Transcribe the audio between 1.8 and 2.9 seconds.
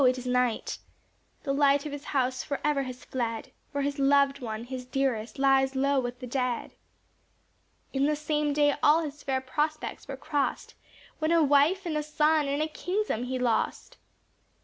of his house forever